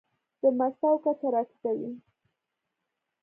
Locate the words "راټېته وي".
1.33-1.91